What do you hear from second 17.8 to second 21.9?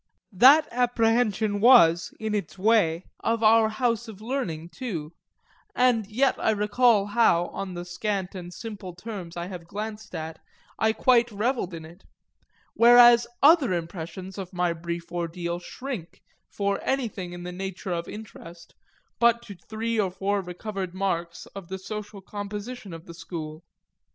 of interest, but to three or four recovered marks of the